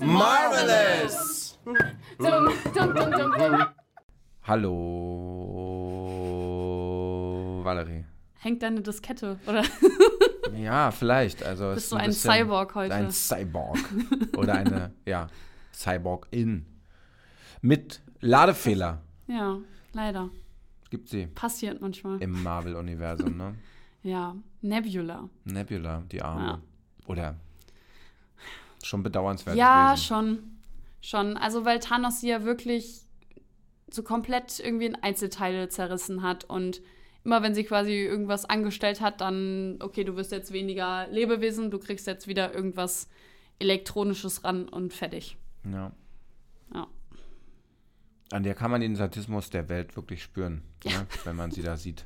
[0.00, 1.58] Marvelous!
[6.68, 8.04] Hallo, Valerie.
[8.40, 9.62] Hängt deine Diskette, oder?
[10.56, 11.42] Ja, vielleicht.
[11.44, 12.94] Also Bist du ist ein bisschen- Cyborg heute?
[12.94, 13.78] Ein Cyborg.
[14.36, 15.28] Oder eine, ja,
[15.72, 16.64] Cyborg-In.
[17.60, 19.02] Mit Ladefehler.
[19.26, 19.58] Ja,
[19.92, 20.30] leider.
[20.90, 22.20] Gibt sie Passiert manchmal.
[22.22, 23.54] im Marvel-Universum, ne?
[24.04, 25.28] Ja, Nebula.
[25.44, 26.46] Nebula, die Arme.
[26.46, 26.62] Ja.
[27.08, 27.34] Oder
[28.82, 29.56] schon bedauernswert.
[29.56, 30.04] Ja, gewesen.
[30.06, 30.38] schon.
[31.00, 31.36] Schon.
[31.36, 33.00] Also, weil Thanos sie ja wirklich
[33.90, 36.80] so komplett irgendwie in Einzelteile zerrissen hat und
[37.24, 41.78] immer wenn sie quasi irgendwas angestellt hat, dann, okay, du wirst jetzt weniger Lebewesen, du
[41.78, 43.08] kriegst jetzt wieder irgendwas
[43.58, 45.36] Elektronisches ran und fertig.
[45.70, 45.92] Ja.
[48.30, 51.06] An der kann man den Sadismus der Welt wirklich spüren, ne?
[51.24, 52.04] wenn man sie da sieht.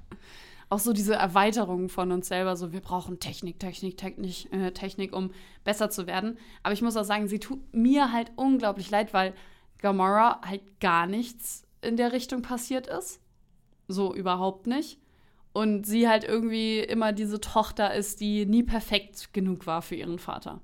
[0.68, 5.14] Auch so diese Erweiterung von uns selber, so wir brauchen Technik, Technik, Technik, äh, Technik,
[5.14, 5.32] um
[5.64, 6.38] besser zu werden.
[6.62, 9.34] Aber ich muss auch sagen, sie tut mir halt unglaublich leid, weil
[9.78, 13.20] Gamora halt gar nichts in der Richtung passiert ist.
[13.88, 14.98] So überhaupt nicht.
[15.52, 20.18] Und sie halt irgendwie immer diese Tochter ist, die nie perfekt genug war für ihren
[20.18, 20.62] Vater.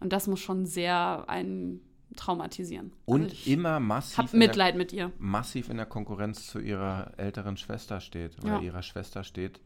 [0.00, 1.80] Und das muss schon sehr einen
[2.18, 2.92] traumatisieren.
[3.06, 5.12] Und also immer massiv hab in der- Mitleid mit ihr.
[5.18, 8.60] massiv in der Konkurrenz zu ihrer älteren Schwester steht oder Ja.
[8.60, 9.60] ihrer Schwester steht,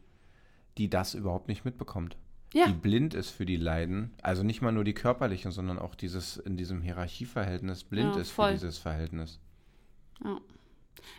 [0.77, 2.17] die das überhaupt nicht mitbekommt.
[2.53, 2.67] Ja.
[2.67, 6.37] Die blind ist für die Leiden, also nicht mal nur die körperlichen, sondern auch dieses
[6.37, 8.49] in diesem Hierarchieverhältnis blind Ja, ist voll.
[8.49, 9.39] für dieses Verhältnis.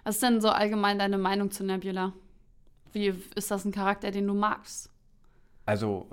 [0.04, 2.12] Was ist denn so allgemein deine Meinung zu Nebula?
[2.92, 4.90] Wie ist das ein Charakter, den du magst?
[5.66, 6.08] Also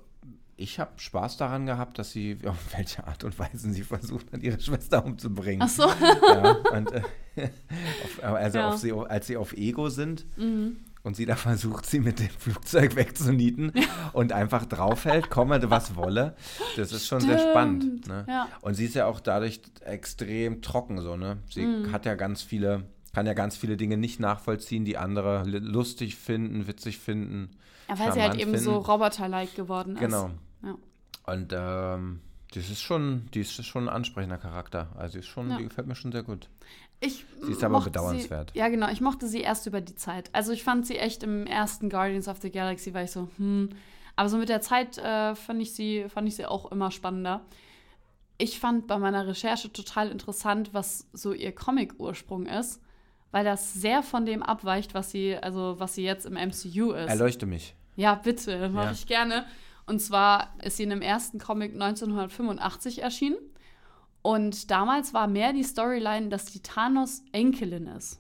[0.58, 4.42] ich habe Spaß daran gehabt, dass sie, auf welche Art und Weise sie versucht hat,
[4.44, 5.62] ihre Schwester umzubringen.
[5.64, 5.84] Ach so.
[6.28, 7.02] Ja, und, äh,
[8.04, 8.78] auf, also Ja.
[8.78, 10.78] sie, als sie auf Ego sind Mhm.
[11.04, 13.72] und sie da versucht, sie mit dem Flugzeug wegzunieten
[14.14, 16.36] und einfach draufhält, komme was wolle.
[16.76, 18.08] Das ist schon sehr spannend.
[18.08, 18.26] Ne?
[18.28, 18.48] ja.
[18.62, 21.38] Und sie ist ja auch dadurch extrem trocken so, ne?
[21.50, 21.92] Sie Mhm.
[21.92, 22.84] hat ja ganz viele,
[23.14, 27.52] kann ja ganz viele Dinge nicht nachvollziehen, die andere lustig finden, witzig finden.
[27.90, 28.86] Ja, weil sie halt eben so finden.
[28.86, 30.02] Roboter-like geworden ist.
[30.02, 30.30] Genau.
[30.64, 30.76] Ja.
[31.26, 32.22] Und ähm,
[32.54, 34.90] das ist schon, die ist schon ein ansprechender Charakter.
[34.98, 35.58] Also ist schon, Ja.
[35.58, 36.50] die gefällt mir schon sehr gut.
[37.04, 38.52] Ich Sie ist aber bedauernswert.
[38.54, 38.90] Sie, ja, genau.
[38.92, 40.30] Ich mochte sie erst über die Zeit.
[40.34, 43.70] Also ich fand sie echt im ersten Guardians of the Galaxy, war ich so, hm.
[44.16, 47.42] Aber so mit der Zeit äh, fand, ich sie, fand ich sie auch immer spannender.
[48.38, 52.82] Ich fand bei meiner Recherche total interessant, was so ihr Comic-Ursprung ist,
[53.32, 57.10] weil das sehr von dem abweicht, was sie, also was sie jetzt im MCU ist.
[57.10, 57.76] Erleuchte mich.
[57.96, 58.92] Ja, bitte, mache Ja.
[58.92, 59.46] ich gerne.
[59.86, 63.38] Und zwar ist sie in dem ersten Comic 1985 erschienen.
[64.22, 68.20] Und damals war mehr die Storyline, dass die Thanos Enkelin ist.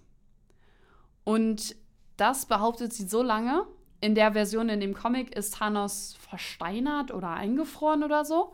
[1.24, 1.76] Und
[2.18, 3.66] das behauptet sie so lange.
[4.00, 8.54] In der Version in dem Comic ist Thanos versteinert oder eingefroren oder so.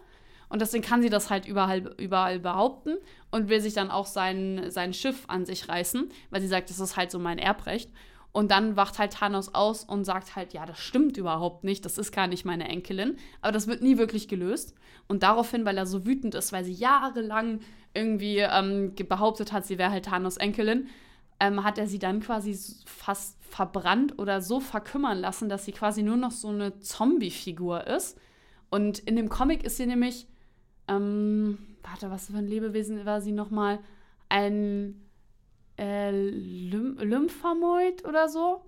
[0.50, 2.98] Und deswegen kann sie das halt überall, überall behaupten
[3.32, 6.80] und will sich dann auch sein, sein Schiff an sich reißen, weil sie sagt, das
[6.80, 7.92] ist halt so mein Erbrecht.
[8.32, 11.98] Und dann wacht halt Thanos aus und sagt halt, ja, das stimmt überhaupt nicht, das
[11.98, 13.18] ist gar nicht meine Enkelin.
[13.42, 14.76] Aber das wird nie wirklich gelöst.
[15.08, 17.62] Und daraufhin, weil er so wütend ist, weil sie jahrelang
[17.94, 20.88] irgendwie ähm, behauptet hat, sie wäre halt Thanos Enkelin,
[21.40, 26.04] ähm, hat er sie dann quasi fast verbrannt oder so verkümmern lassen, dass sie quasi
[26.04, 28.20] nur noch so eine Zombie-Figur ist.
[28.70, 30.28] Und in dem Comic ist sie nämlich,
[30.88, 33.80] ähm, warte, was für ein Lebewesen war sie nochmal?
[34.30, 35.02] Ein
[35.78, 38.64] äh, Lym Lymphamoid oder so.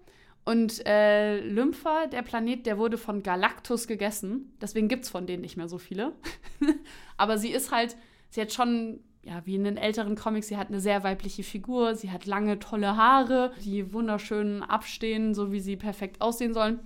[0.45, 4.57] Und äh, Lympha, der Planet, der wurde von Galactus gegessen.
[4.61, 6.13] Deswegen gibt es von denen nicht mehr so viele.
[7.17, 7.95] Aber sie ist halt,
[8.29, 11.93] sie hat schon, ja, wie in den älteren Comics, sie hat eine sehr weibliche Figur.
[11.93, 16.79] Sie hat lange, tolle Haare, die wunderschön abstehen, so wie sie perfekt aussehen sollen.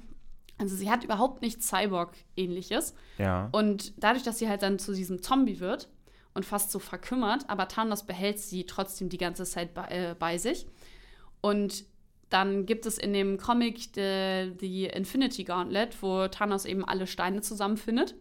[0.57, 2.93] Also sie hat überhaupt nichts Cyborg-ähnliches.
[3.17, 3.49] Ja.
[3.51, 5.89] Und dadurch, dass sie halt dann zu diesem Zombie wird
[6.33, 10.37] und fast so verkümmert, aber Thanos behält sie trotzdem die ganze Zeit bei, äh, bei
[10.37, 10.67] sich.
[11.41, 11.85] Und
[12.29, 17.41] dann gibt es in dem Comic die, die Infinity Gauntlet, wo Thanos eben alle Steine
[17.41, 18.15] zusammenfindet.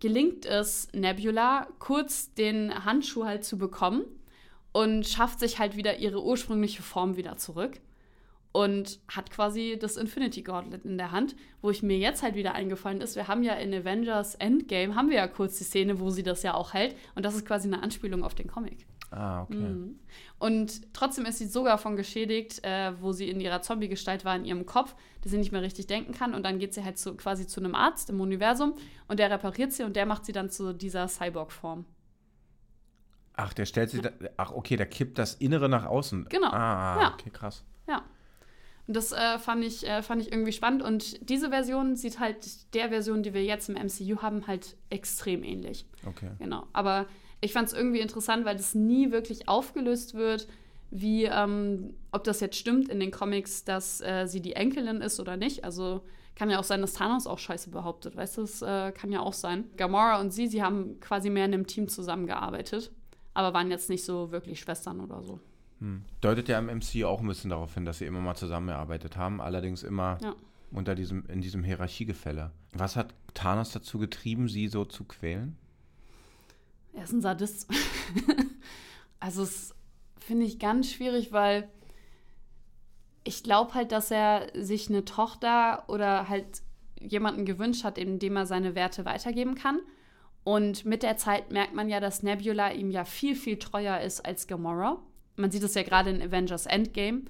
[0.00, 4.04] Gelingt es Nebula, kurz den Handschuh halt zu bekommen
[4.72, 7.80] und schafft sich halt wieder ihre ursprüngliche Form wieder zurück
[8.52, 12.54] und hat quasi das Infinity Gauntlet in der Hand, wo ich mir jetzt halt wieder
[12.54, 16.10] eingefallen ist, wir haben ja in Avengers Endgame, haben wir ja kurz die Szene, wo
[16.10, 18.86] sie das ja auch hält und das ist quasi eine Anspielung auf den Comic.
[19.12, 19.56] Ah, okay.
[19.56, 19.98] Mhm.
[20.38, 24.44] Und trotzdem ist sie sogar von geschädigt, äh, wo sie in ihrer Zombie-Gestalt war, in
[24.44, 26.32] ihrem Kopf, dass sie nicht mehr richtig denken kann.
[26.32, 28.74] Und dann geht sie halt zu, quasi zu einem Arzt im Universum
[29.08, 31.86] und der repariert sie und der macht sie dann zu dieser Cyborg-Form.
[33.34, 36.26] Ach, der stellt sich, da, ach okay, der kippt das Innere nach außen.
[36.28, 36.48] Genau.
[36.50, 37.12] Ah, Ja.
[37.14, 37.64] okay, krass.
[38.90, 40.82] Und das äh, fand, ich, äh, fand ich irgendwie spannend.
[40.82, 45.44] Und diese Version sieht halt der Version, die wir jetzt im MCU haben, halt extrem
[45.44, 45.86] ähnlich.
[46.04, 46.30] Okay.
[46.40, 46.66] Genau.
[46.72, 47.06] Aber
[47.40, 50.48] ich fand es irgendwie interessant, weil das nie wirklich aufgelöst wird,
[50.90, 55.20] wie, ähm, ob das jetzt stimmt in den Comics, dass äh, sie die Enkelin ist
[55.20, 55.62] oder nicht.
[55.62, 56.00] Also
[56.34, 58.16] kann ja auch sein, dass Thanos auch Scheiße behauptet.
[58.16, 59.70] Weißt du, das äh, kann ja auch sein.
[59.76, 62.90] Gamora und sie, sie haben quasi mehr in einem Team zusammengearbeitet,
[63.34, 65.38] aber waren jetzt nicht so wirklich Schwestern oder so.
[65.80, 66.04] Hm.
[66.20, 69.40] Deutet ja im MCU auch ein bisschen darauf hin, dass sie immer mal zusammengearbeitet haben,
[69.40, 70.34] allerdings immer Ja.
[70.70, 72.52] unter diesem, in diesem Hierarchiegefälle.
[72.72, 75.56] Was hat Thanos dazu getrieben, sie so zu quälen?
[76.92, 77.68] Er ist ein Sadist.
[79.20, 79.74] also, das
[80.18, 81.68] finde ich ganz schwierig, weil
[83.24, 86.62] ich glaube halt, dass er sich eine Tochter oder halt
[87.00, 89.80] jemanden gewünscht hat, indem er seine Werte weitergeben kann.
[90.42, 94.20] Und mit der Zeit merkt man ja, dass Nebula ihm ja viel, viel treuer ist
[94.24, 94.98] als Gamora.
[95.40, 97.22] Man sieht es ja gerade in Avengers Endgame,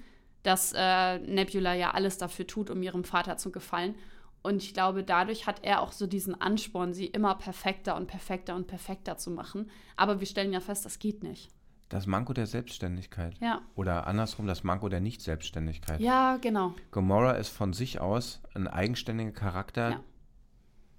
[0.43, 3.95] dass äh, Nebula ja alles dafür tut, um ihrem Vater zu gefallen.
[4.43, 8.55] Und ich glaube, dadurch hat er auch so diesen Ansporn, sie immer perfekter und perfekter
[8.55, 9.69] und perfekter zu machen.
[9.95, 11.49] Aber wir stellen ja fest, das geht nicht.
[11.89, 13.35] Das Manko der Selbstständigkeit.
[13.39, 13.61] Ja.
[13.75, 15.99] Oder andersrum, das Manko der Nicht-Selbstständigkeit.
[15.99, 16.73] Ja, genau.
[16.91, 20.03] Gamora ist von sich aus ein eigenständiger Charakter, Ja.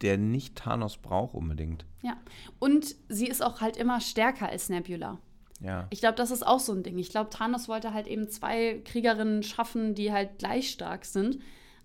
[0.03, 1.85] der nicht Thanos braucht unbedingt.
[2.03, 2.17] Ja.
[2.59, 5.19] Und sie ist auch halt immer stärker als Nebula.
[5.63, 5.87] Ja.
[5.91, 6.99] Ich glaube, das ist auch so ein Ding.
[6.99, 11.39] Ich glaube, Thanos wollte halt eben zwei Kriegerinnen schaffen, die halt gleich stark sind.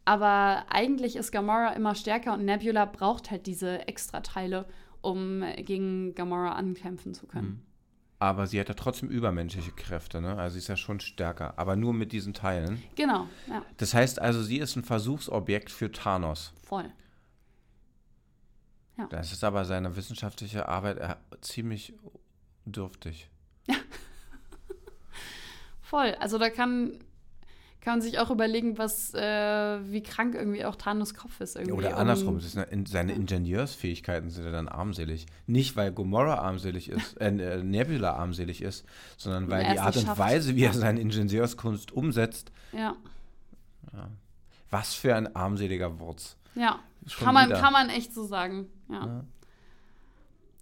[0.05, 4.65] Aber eigentlich ist Gamora immer stärker und Nebula braucht halt diese Extrateile,
[5.01, 7.63] um gegen Gamora ankämpfen zu können.
[8.19, 10.37] Aber sie hat ja trotzdem übermenschliche Kräfte, ne?
[10.37, 12.81] Also sie ist ja schon stärker, aber nur mit diesen Teilen.
[12.95, 16.53] Genau, ja, Das heißt also, sie ist ein Versuchsobjekt für Thanos.
[16.63, 16.91] voll.
[19.11, 21.93] Das ist aber seine wissenschaftliche Arbeit äh, ziemlich
[22.65, 23.29] dürftig.
[25.89, 26.15] Voll.
[26.19, 26.99] Also da kann,
[27.81, 29.19] kann man sich auch überlegen, was, äh,
[29.89, 31.55] wie krank irgendwie auch Thanos Kopf ist.
[31.55, 31.73] Irgendwie.
[31.73, 35.25] Oder um- andersrum, eine, in, seine Ingenieursfähigkeiten sind ja dann armselig.
[35.45, 38.85] Nicht, weil Gomorra armselig ist, äh, äh, Nebula armselig ist,
[39.17, 40.19] sondern weil die Art und schafft.
[40.19, 40.69] Weise, wie Ja.
[40.69, 42.95] er seine Ingenieurskunst umsetzt, Ja,
[44.69, 46.35] was für ein armseliger Wurz.
[46.55, 46.79] ja.
[47.09, 47.61] Schon Kann man, wieder.
[47.61, 48.67] kann man echt so sagen.
[48.89, 49.05] Ja.
[49.05, 49.25] Ja.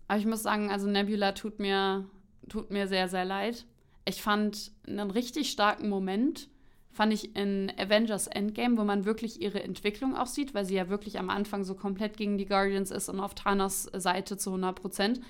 [0.08, 2.06] Aber ich muss sagen, also Nebula tut mir,
[2.48, 3.66] tut mir sehr, sehr leid.
[4.06, 6.48] Ich fand einen richtig starken Moment,
[6.92, 10.90] fand ich in Avengers Endgame, wo man wirklich ihre Entwicklung auch sieht, weil sie ja
[10.90, 14.80] wirklich am Anfang so komplett gegen die Guardians ist und auf Thanos Seite zu 100
[14.80, 15.22] Prozent.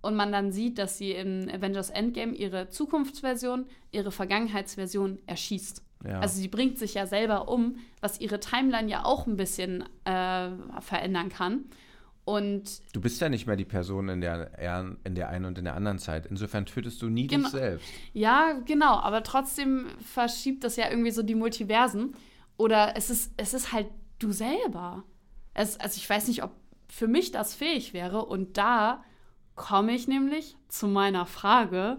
[0.00, 5.82] Und man dann sieht, dass sie in Avengers Endgame ihre Zukunftsversion, ihre Vergangenheitsversion erschießt.
[6.04, 6.20] Ja.
[6.20, 10.50] Also sie bringt sich ja selber um, was ihre Timeline ja auch ein bisschen äh,
[10.80, 11.64] verändern kann.
[12.28, 15.56] Und du bist ja nicht mehr die Person in der, er- in der einen und
[15.56, 16.26] in der anderen Zeit.
[16.26, 17.44] Insofern tötest du nie Genau.
[17.44, 17.88] dich selbst.
[18.12, 22.14] ja, genau, aber trotzdem verschiebt das ja irgendwie so die Multiversen.
[22.58, 23.86] Oder es ist, es ist halt
[24.18, 25.04] du selber.
[25.54, 26.50] Es, also ich weiß nicht, ob
[26.90, 28.26] für mich das fähig wäre.
[28.26, 29.02] Und da
[29.54, 31.98] komme ich nämlich zu meiner Frage.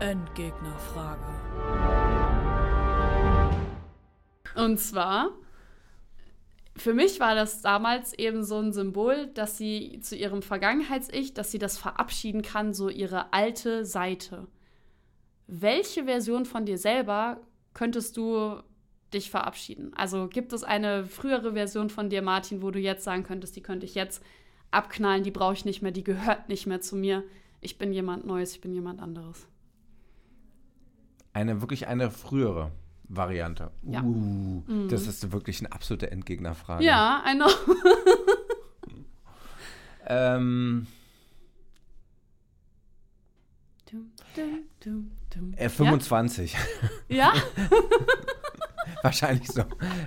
[0.00, 1.20] Endgegnerfrage.
[4.54, 5.30] Und zwar,
[6.76, 11.50] für mich war das damals eben so ein Symbol, dass sie zu ihrem Vergangenheits-Ich, dass
[11.50, 14.46] sie das verabschieden kann, so ihre alte Seite.
[15.46, 17.40] Welche Version von dir selber
[17.72, 18.60] könntest du
[19.14, 19.92] dich verabschieden?
[19.94, 23.62] Also gibt es eine frühere Version von dir, Martin, wo du jetzt sagen könntest, die
[23.62, 24.22] könnte ich jetzt
[24.70, 27.24] abknallen, die brauche ich nicht mehr, die gehört nicht mehr zu mir.
[27.60, 29.46] Ich bin jemand Neues, ich bin jemand anderes.
[31.32, 32.72] Eine wirklich eine frühere
[33.08, 33.70] Variante.
[33.82, 34.02] Ja.
[34.02, 34.64] Mhm.
[34.68, 36.84] Uh, Das ist wirklich eine absolute Endgegnerfrage.
[36.84, 37.48] Ja, I know.
[40.08, 40.86] Ähm,
[43.90, 44.12] Dum,
[44.84, 46.56] dum, dum, äh, 25.
[47.08, 47.32] Ja?
[49.02, 49.60] Wahrscheinlich so.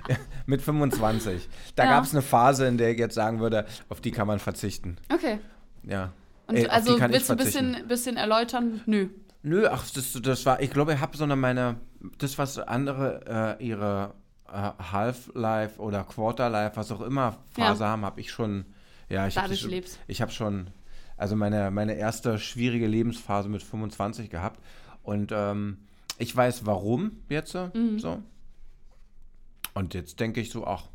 [0.08, 0.16] Ja,
[0.46, 1.48] mit 25.
[1.76, 1.90] Da Ja.
[1.90, 4.96] gab es eine Phase, in der ich jetzt sagen würde, auf die kann man verzichten.
[5.12, 5.40] Okay.
[5.82, 6.12] Ja.
[6.46, 8.80] Und Ey, auf also willst du ein bisschen, bisschen erläutern?
[8.86, 9.08] Nö.
[9.42, 11.76] Nö, ach, das, das war, ich glaube, ich habe so eine meine,
[12.18, 14.12] das, was andere äh, ihre
[14.48, 14.52] äh,
[14.92, 18.66] Half-Life oder Quarter-Life, was auch immer Phase haben, habe ich schon,
[19.08, 19.70] ja, ich habe schon,
[20.08, 20.70] ich habe schon,
[21.16, 24.60] also meine, meine erste schwierige Lebensphase mit 25 gehabt
[25.02, 25.78] und ähm,
[26.18, 27.98] ich weiß warum jetzt so, Mhm.
[27.98, 28.22] so.
[29.72, 30.88] Und jetzt denke ich so, ach,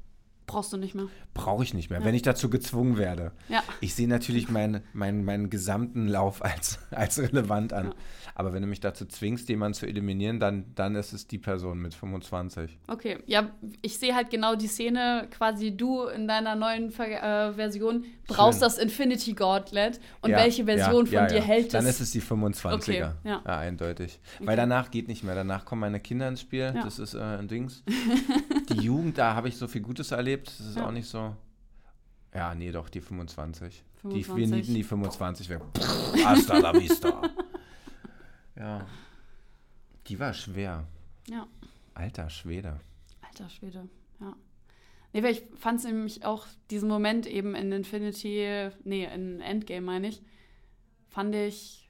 [0.47, 1.07] Brauchst du nicht mehr.
[1.33, 3.31] Brauche ich nicht mehr, wenn ich dazu gezwungen werde.
[3.49, 3.63] Ja.
[3.81, 7.87] Ich sehe natürlich meinen mein, meinen gesamten Lauf als, als relevant an.
[7.87, 7.93] Ja.
[8.35, 11.79] Aber wenn du mich dazu zwingst, jemanden zu eliminieren, dann, dann ist es die Person
[11.79, 12.77] mit 25.
[12.87, 13.49] Okay, ja,
[13.81, 18.59] ich sehe halt genau die Szene, quasi du in deiner neuen Ver äh, Version brauchst
[18.59, 18.67] Schön.
[18.67, 21.43] das Infinity Gauntlet und Ja, welche Version ja, von ja, dir ja.
[21.43, 21.95] hält Dann es?
[21.95, 22.73] ist es die 25er.
[22.73, 23.41] Okay, ja.
[23.45, 24.19] eindeutig.
[24.37, 24.47] Okay.
[24.47, 25.35] Weil danach geht nicht mehr.
[25.35, 26.71] Danach kommen meine Kinder ins Spiel.
[26.75, 26.83] Ja.
[26.83, 27.83] Das ist äh, ein Dings.
[28.69, 30.34] die Jugend, da habe ich so viel Gutes erlebt.
[30.43, 30.87] Das ist Ja.
[30.87, 31.35] auch nicht so.
[32.33, 33.83] Ja, nee, doch, die 25.
[34.03, 34.51] Die, wir 25.
[34.51, 35.61] nieten die 25 weg.
[36.23, 37.21] Hasta la vista.
[38.55, 38.85] ja.
[40.07, 40.85] Die war schwer.
[41.29, 41.47] Ja,
[41.95, 42.79] Alter Schwede.
[43.21, 43.87] alter Schwede,
[44.19, 44.35] ja.
[45.13, 49.81] Nee, weil ich fand es nämlich auch diesen Moment eben in Infinity, nee, in Endgame
[49.81, 50.21] meine ich,
[51.07, 51.89] fand ich,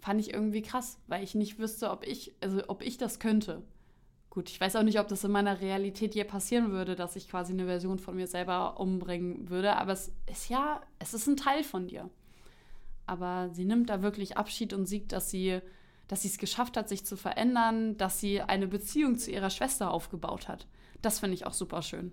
[0.00, 3.62] fand ich irgendwie krass, weil ich nicht wüsste, ob ich, also ob ich das könnte.
[4.34, 7.28] Gut, ich weiß auch nicht, ob das in meiner Realität je passieren würde, dass ich
[7.28, 11.36] quasi eine Version von mir selber umbringen würde, aber es ist ja, es ist ein
[11.36, 12.10] Teil von dir.
[13.06, 15.60] Aber sie nimmt da wirklich Abschied und sieht, dass sie,
[16.08, 19.92] dass sie es geschafft hat, sich zu verändern, dass sie eine Beziehung zu ihrer Schwester
[19.92, 20.66] aufgebaut hat.
[21.00, 22.10] Das finde ich auch super schön.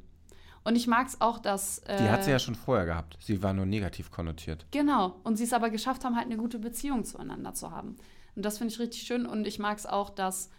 [0.63, 1.79] Und ich mag es auch, dass.
[1.79, 3.17] Äh, Die hat sie ja schon vorher gehabt.
[3.19, 4.67] Sie war nur negativ konnotiert.
[4.69, 5.15] Genau.
[5.23, 7.95] Und sie es aber geschafft haben, halt eine gute Beziehung zueinander zu haben.
[8.35, 9.25] Und das finde ich richtig schön.
[9.25, 10.51] Und ich mag es auch, dass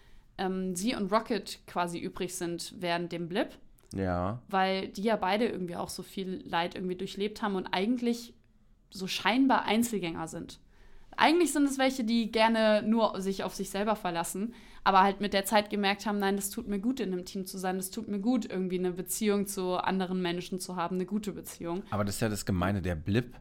[0.43, 3.51] ähm, sie und Rocket quasi übrig sind während dem Blip,
[3.95, 4.41] Ja.
[4.49, 8.35] weil die ja beide irgendwie auch so viel Leid irgendwie durchlebt haben und eigentlich
[8.91, 10.59] so scheinbar Einzelgänger sind.
[11.17, 15.33] Eigentlich sind es welche, die gerne nur sich auf sich selber verlassen, aber halt mit
[15.35, 17.91] der Zeit gemerkt haben, nein, das tut mir gut, in einem Team zu sein, das
[17.91, 21.83] tut mir gut, irgendwie eine Beziehung zu anderen Menschen zu haben, eine gute Beziehung.
[21.91, 22.81] Aber das ist ja das Gemeine.
[22.83, 23.37] Der Blip,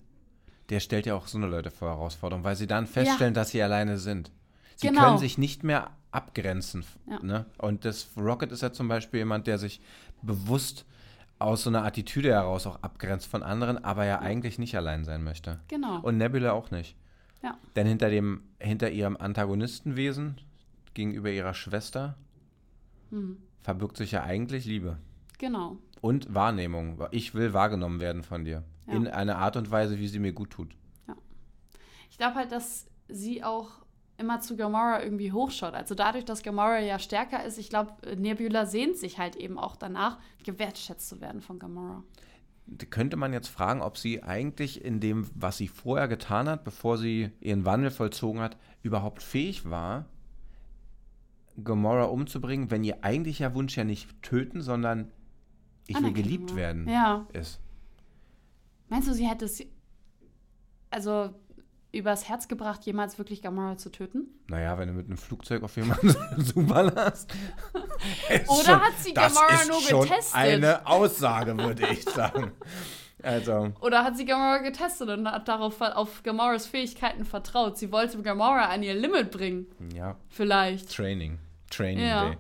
[0.70, 3.62] der stellt ja auch so eine Leute vor Herausforderungen, weil sie dann feststellen, dass sie
[3.62, 4.32] alleine sind.
[4.76, 5.02] Sie Genau.
[5.06, 6.84] können sich nicht mehr abgrenzen.
[7.08, 7.20] Ja.
[7.22, 7.46] Ne?
[7.58, 9.82] Und das Rocket ist ja zum Beispiel jemand, der sich
[10.22, 10.86] bewusst
[11.40, 15.24] aus so einer Attitüde heraus auch abgrenzt von anderen, aber ja eigentlich nicht allein sein
[15.24, 15.60] möchte.
[15.68, 16.00] Genau.
[16.02, 16.96] Und Nebula auch nicht.
[17.42, 17.58] Ja.
[17.76, 20.36] Denn hinter, dem, hinter ihrem Antagonistenwesen
[20.94, 22.16] gegenüber ihrer Schwester
[23.10, 23.38] Mhm.
[23.62, 24.98] verbirgt sich ja eigentlich Liebe.
[25.38, 25.78] Genau.
[26.02, 27.04] Und Wahrnehmung.
[27.12, 28.64] Ich will wahrgenommen werden von dir.
[28.88, 28.94] Ja.
[28.94, 30.76] In einer Art und Weise, wie sie mir gut tut.
[32.10, 33.81] Ich glaube halt, dass sie auch
[34.22, 35.74] immer zu Gamora irgendwie hochschaut.
[35.74, 39.76] Also dadurch, dass Gamora ja stärker ist, ich glaube, Nebula sehnt sich halt eben auch
[39.76, 42.04] danach, gewertschätzt zu werden von Gamora.
[42.90, 46.98] Könnte man jetzt fragen, ob sie eigentlich in dem, was sie vorher getan hat, bevor
[46.98, 50.06] sie ihren Wandel vollzogen hat, überhaupt fähig war,
[51.62, 55.12] Gamora umzubringen, wenn ihr eigentlicher Wunsch ja nicht töten, sondern
[55.88, 57.28] ich will geliebt werden Ja.
[57.34, 57.60] ist.
[58.88, 59.62] Meinst du, sie hätte es
[60.90, 61.34] also
[61.92, 64.28] übers Herz gebracht, jemals wirklich Gamora zu töten?
[64.48, 66.08] Naja, wenn du mit einem Flugzeug auf jemanden
[66.38, 66.96] ist Oder
[68.82, 70.36] hat sie Gamora nur schon getestet?
[70.36, 72.52] Eine Aussage, würde ich sagen.
[73.24, 77.78] Also, Oder hat sie Gamora getestet und hat darauf auf Gamoras Fähigkeiten vertraut?
[77.78, 79.68] Sie wollte Gamora an ihr Limit bringen.
[79.94, 80.94] ja, Vielleicht.
[80.96, 81.38] Training.
[81.70, 82.30] Training Ja.
[82.30, 82.38] Day.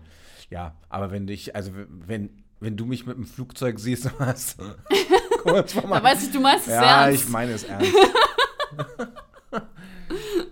[0.50, 4.58] Ja, aber wenn dich, also wenn, wenn du mich mit einem Flugzeug siehst, was
[5.43, 7.24] kurz vor Da weiß ich, du meinst es Ja, ernst.
[7.24, 7.93] ich meine es ernst.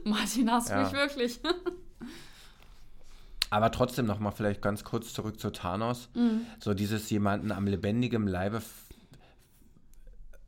[0.09, 0.83] Martin, hast du Ja.
[0.83, 1.39] mich wirklich?
[3.51, 6.09] Aber trotzdem noch mal vielleicht ganz kurz zurück zu Thanos.
[6.13, 6.41] Mhm.
[6.59, 8.61] So dieses jemanden am lebendigen Leibe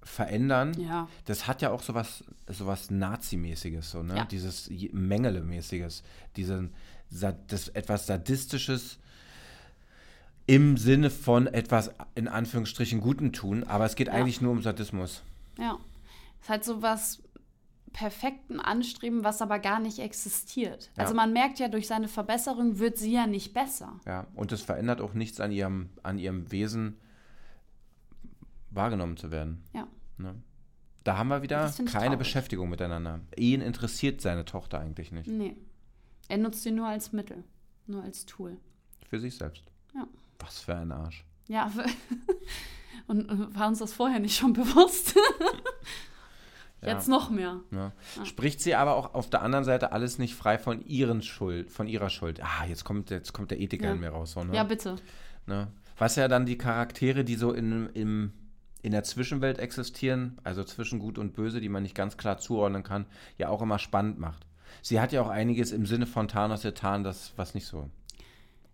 [0.04, 0.74] verändern.
[0.80, 1.08] Ja.
[1.26, 4.18] Das hat ja auch sowas, sowas Nazi-mäßiges, so, ne?
[4.18, 4.26] Ja.
[4.26, 6.04] Dieses Mengele-mäßiges,
[6.36, 6.74] diesen,
[7.48, 8.98] das etwas Sadistisches
[10.48, 14.14] im Sinne von etwas in Anführungsstrichen Guten tun, aber es geht Ja.
[14.14, 15.22] eigentlich nur um Sadismus.
[15.58, 15.78] Ja.
[16.40, 17.22] Es ist halt so was
[17.94, 20.92] perfekten Anstreben, was aber gar nicht existiert.
[20.96, 21.04] Ja.
[21.04, 24.00] Also man merkt ja, durch seine Verbesserung wird sie ja nicht besser.
[24.06, 26.98] Ja, und es verändert auch nichts an ihrem, an ihrem Wesen,
[28.70, 29.64] wahrgenommen zu werden.
[29.74, 29.88] Ja.
[30.18, 30.36] Ne?
[31.04, 32.20] Da haben wir wieder keine traurig.
[32.20, 33.22] Beschäftigung miteinander.
[33.36, 35.28] Ihn interessiert seine Tochter eigentlich nicht.
[35.28, 35.56] Nee.
[36.28, 37.44] Er nutzt sie nur als Mittel,
[37.88, 38.58] nur als Tool.
[39.10, 39.64] Für sich selbst.
[39.94, 40.08] Ja.
[40.40, 41.26] Was für ein Arsch.
[41.48, 41.72] Ja,
[43.08, 45.16] und äh, war uns das vorher nicht schon bewusst?
[46.82, 46.90] Ja.
[46.90, 47.60] Jetzt noch mehr.
[47.72, 47.92] Ja.
[48.18, 48.26] Ja.
[48.26, 51.88] Spricht sie aber auch auf der anderen Seite alles nicht frei von ihren Schuld, von
[51.88, 52.42] ihrer Schuld.
[52.44, 53.94] Ah, jetzt kommt, jetzt kommt der Ethiker Ja.
[53.94, 54.32] in mir raus.
[54.32, 54.56] So, ne?
[54.56, 54.96] Ja, bitte.
[55.46, 55.68] Ne?
[55.98, 58.34] Was ja dann die Charaktere, die so in, im,
[58.82, 62.82] in der Zwischenwelt existieren, also zwischen Gut und Böse, die man nicht ganz klar zuordnen
[62.82, 63.06] kann,
[63.38, 64.48] ja auch immer spannend macht.
[64.82, 67.90] Sie hat ja auch einiges im Sinne von Thanos getan, das, was nicht so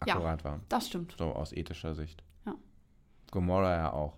[0.05, 0.13] Ja.
[0.15, 1.15] akkurat war, Das stimmt.
[1.17, 2.23] so aus ethischer Sicht.
[2.45, 2.53] Ja.
[3.31, 4.13] Gomorra ja auch.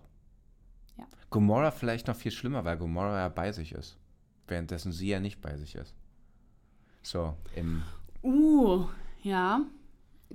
[1.00, 1.06] Ja.
[1.30, 3.98] Gomorra vielleicht noch viel schlimmer, weil Gomorra ja bei sich ist,
[4.46, 5.94] währenddessen sie ja nicht bei sich ist.
[7.02, 7.82] So, im
[8.22, 8.86] Uh,
[9.22, 9.62] ja.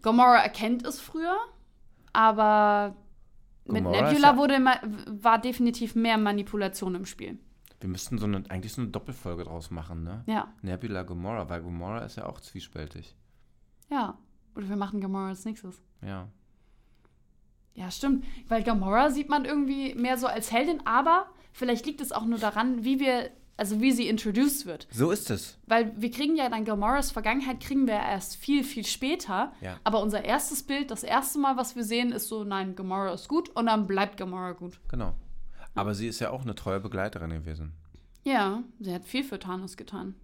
[0.02, 1.38] Gomorra erkennt es früher,
[2.14, 2.96] aber
[3.66, 7.38] mit Gamora ist Nebula ja- wurde war definitiv mehr Manipulation im Spiel.
[7.80, 10.24] Wir müssten so eine, eigentlich so eine Doppelfolge draus machen, ne?
[10.28, 13.16] Ja, Nebula Gamora, weil Gamora ist ja auch zwiespältig.
[13.90, 14.18] ja.
[14.56, 15.82] Oder wir machen Gamora als nächstes.
[16.02, 16.30] Ja.
[17.76, 18.26] Ja, stimmt.
[18.48, 22.40] Weil Gamora sieht man irgendwie mehr so als Heldin, aber vielleicht liegt es auch nur
[22.40, 24.88] daran, wie wir, also wie sie introduced wird.
[24.92, 25.58] So ist es.
[25.68, 29.54] Weil wir kriegen ja dann Gamoras Vergangenheit, kriegen wir erst viel, viel später.
[29.62, 29.78] Ja.
[29.84, 33.28] Aber unser erstes Bild, das erste Mal, was wir sehen, ist so, nein, Gamora ist
[33.28, 34.80] gut und dann bleibt Gamora gut.
[34.88, 35.14] Genau.
[35.74, 37.74] Aber sie ist ja auch eine treue Begleiterin gewesen.
[38.24, 40.16] Ja, sie hat viel für Thanos getan.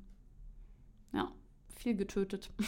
[1.13, 1.29] Ja,
[1.75, 2.49] viel getötet.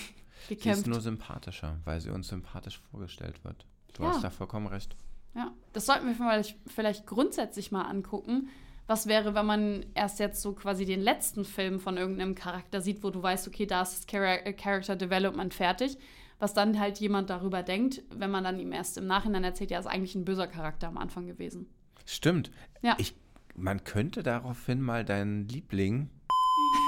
[0.50, 0.88] Sie ist Gekämpft.
[0.88, 3.66] nur sympathischer, weil sie uns sympathisch vorgestellt wird.
[3.94, 4.10] Du Ja.
[4.10, 4.96] hast da vollkommen recht.
[5.36, 8.50] Ja, das sollten wir vielleicht, vielleicht grundsätzlich mal angucken.
[8.86, 13.02] Was wäre, wenn man erst jetzt so quasi den letzten Film von irgendeinem Charakter sieht,
[13.04, 15.98] wo du weißt, okay, da ist das Chara- äh, Character Development fertig,
[16.40, 19.80] was dann halt jemand darüber denkt, wenn man dann ihm erst im Nachhinein erzählt, ja,
[19.80, 21.68] ist eigentlich ein böser Charakter am Anfang gewesen.
[22.06, 22.52] Stimmt.
[22.82, 22.96] Ja.
[23.00, 23.16] Ich,
[23.56, 26.10] man könnte daraufhin mal deinen Liebling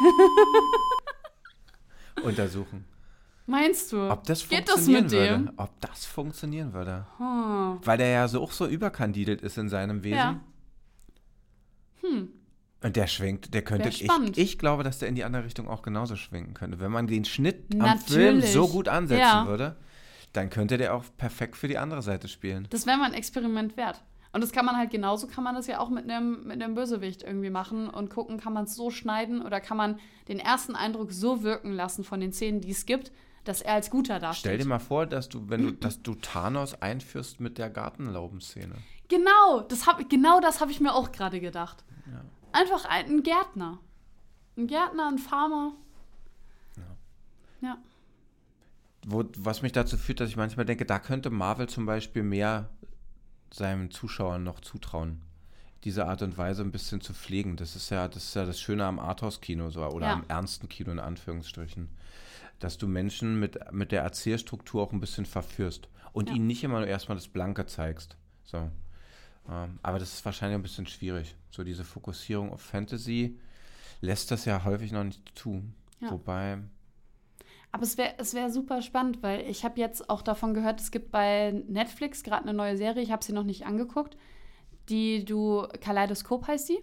[2.24, 2.85] untersuchen.
[3.47, 4.09] Meinst du?
[4.09, 5.27] Ob das Geht das funktionieren mit würde.
[5.27, 5.51] dem?
[5.57, 7.05] Ob das funktionieren würde.
[7.17, 7.79] Hm.
[7.83, 10.17] Weil der ja so auch so überkandidelt ist in seinem Wesen.
[10.17, 10.39] Ja.
[12.01, 12.29] Hm.
[12.83, 13.89] Und der schwenkt, der könnte.
[13.89, 16.79] Ich, ich glaube, dass der in die andere Richtung auch genauso schwenken könnte.
[16.79, 18.53] Wenn man den Schnitt am Film Natürlich.
[18.53, 19.47] so gut ansetzen Ja.
[19.47, 19.75] würde,
[20.33, 22.67] dann könnte der auch perfekt für die andere Seite spielen.
[22.69, 24.03] Das wäre mal ein Experiment wert.
[24.33, 26.75] Und das kann man halt genauso, kann man das ja auch mit einem, mit einem
[26.75, 29.97] Bösewicht irgendwie machen und gucken, kann man es so schneiden oder kann man
[30.27, 33.13] den ersten Eindruck so wirken lassen von den Szenen, die es gibt,
[33.45, 34.39] dass er als guter dasteht.
[34.39, 38.75] Stell dir mal vor, dass du, wenn du, dass du Thanos einführst mit der Gartenlaubenszene.
[39.07, 41.83] Genau, das hab, genau das habe ich mir auch gerade gedacht.
[42.51, 43.79] Einfach ein, ein Gärtner.
[44.57, 45.73] Ein Gärtner, ein Farmer.
[47.61, 47.77] Ja.
[49.05, 52.69] Wo, was mich dazu führt, dass ich manchmal denke, da könnte Marvel zum Beispiel mehr
[53.53, 55.21] seinen Zuschauern noch zutrauen.
[55.83, 57.57] Diese Art und Weise ein bisschen zu pflegen.
[57.57, 60.13] Das ist ja das, ist ja das Schöne am Arthouse-Kino so, oder Ja.
[60.13, 61.89] am ernsten Kino in Anführungsstrichen.
[62.59, 66.35] Dass du Menschen mit, mit der Erzählstruktur auch ein bisschen verführst und Ja.
[66.35, 68.17] ihnen nicht immer nur erstmal das Blanke zeigst.
[68.43, 68.69] So.
[69.50, 71.35] Ähm, aber das ist wahrscheinlich ein bisschen schwierig.
[71.51, 73.38] So diese Fokussierung auf Fantasy
[74.01, 75.62] lässt das ja häufig noch nicht zu.
[76.01, 76.12] Ja.
[76.12, 76.59] Wobei,
[77.71, 80.91] Aber es wäre es wär super spannend, weil ich habe jetzt auch davon gehört, es
[80.91, 84.17] gibt bei Netflix gerade eine neue Serie, ich habe sie noch nicht angeguckt,
[84.89, 86.80] die du, Kaleidoskop heißt sie.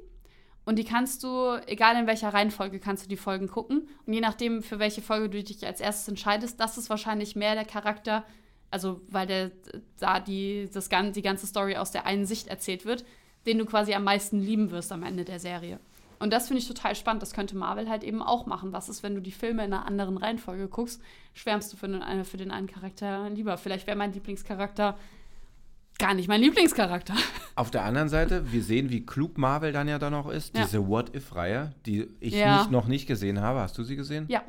[0.64, 3.88] Und die kannst du, egal in welcher Reihenfolge, kannst du die Folgen gucken.
[4.06, 7.54] Und je nachdem, für welche Folge du dich als erstes entscheidest, das ist wahrscheinlich mehr
[7.54, 8.24] der Charakter,
[8.70, 9.50] also weil der
[9.98, 13.04] da die, das, die ganze Story aus der einen Sicht erzählt wird,
[13.44, 15.80] den du quasi am meisten lieben wirst am Ende der Serie.
[16.20, 17.20] Und das finde ich total spannend.
[17.20, 18.72] Das könnte Marvel halt eben auch machen.
[18.72, 21.02] Was ist, wenn du die Filme in einer anderen Reihenfolge guckst?
[21.34, 23.58] Schwärmst du für den, äh, für den einen Charakter lieber?
[23.58, 24.96] Vielleicht wäre mein Lieblingscharakter
[26.02, 27.14] gar nicht mein Lieblingscharakter.
[27.54, 30.54] Auf der anderen Seite, wir sehen, wie klug Marvel dann ja dann auch ist.
[30.56, 30.64] Ja.
[30.64, 32.58] Diese What-If-Reihe, die ich Ja.
[32.58, 33.60] nicht, noch nicht gesehen habe.
[33.60, 34.26] Hast du sie gesehen?
[34.28, 34.42] Ja.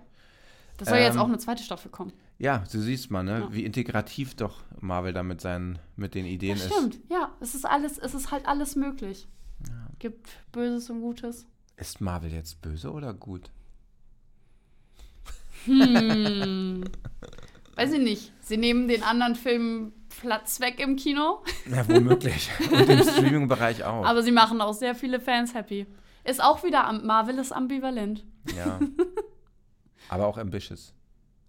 [0.77, 2.11] Das soll jetzt Ähm, auch eine zweite Staffel kommen.
[2.39, 3.53] Ja, du siehst mal, ne, Ja.
[3.53, 6.73] wie integrativ doch Marvel da mit, seinen, mit den Ideen Das ist.
[6.73, 7.31] stimmt, ja.
[7.39, 9.27] Es ist alles, es ist halt alles möglich.
[9.99, 11.45] Gibt Böses und Gutes.
[11.77, 13.51] Ist Marvel jetzt böse oder gut?
[15.65, 16.83] Hm.
[17.75, 18.31] Weiß ich nicht.
[18.41, 22.49] Sie nehmen den anderen Filmen Platz weg im Kino, Ja, womöglich.
[22.71, 24.05] Und im Streaming-Bereich auch.
[24.05, 25.85] aber sie machen auch sehr viele Fans happy.
[26.23, 28.23] Ist auch wieder, am- Marvel ist ambivalent.
[28.55, 28.79] ja.
[30.09, 30.93] Aber auch ambitious.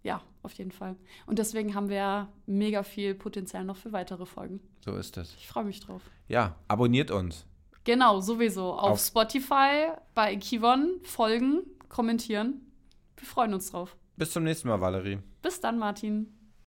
[0.03, 0.97] Ja, auf jeden Fall.
[1.27, 4.61] Und deswegen haben wir ja mega viel Potenzial noch für weitere Folgen.
[4.85, 5.35] So ist es.
[5.39, 6.03] Ich freue mich drauf.
[6.29, 7.47] Ja, abonniert uns.
[7.85, 8.73] Genau, sowieso.
[8.75, 12.61] Auf, Auf- Spotify, bei Kivon, folgen, kommentieren.
[13.17, 13.97] Wir freuen uns drauf.
[14.17, 15.19] Bis zum nächsten Mal, Valerie.
[15.43, 16.34] Bis dann, Martin.